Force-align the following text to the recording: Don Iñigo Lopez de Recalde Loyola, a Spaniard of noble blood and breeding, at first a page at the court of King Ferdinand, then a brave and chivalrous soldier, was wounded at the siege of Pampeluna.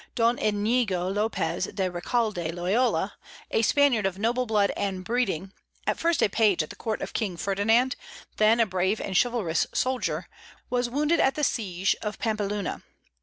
Don 0.15 0.37
Iñigo 0.37 1.13
Lopez 1.13 1.65
de 1.65 1.91
Recalde 1.91 2.51
Loyola, 2.51 3.13
a 3.51 3.61
Spaniard 3.61 4.07
of 4.07 4.17
noble 4.17 4.47
blood 4.47 4.71
and 4.75 5.03
breeding, 5.05 5.53
at 5.85 5.99
first 5.99 6.23
a 6.23 6.27
page 6.27 6.63
at 6.63 6.71
the 6.71 6.75
court 6.75 7.01
of 7.03 7.13
King 7.13 7.37
Ferdinand, 7.37 7.95
then 8.37 8.59
a 8.59 8.65
brave 8.65 8.99
and 8.99 9.15
chivalrous 9.15 9.67
soldier, 9.75 10.27
was 10.71 10.89
wounded 10.89 11.19
at 11.19 11.35
the 11.35 11.43
siege 11.43 11.95
of 12.01 12.17
Pampeluna. 12.17 12.81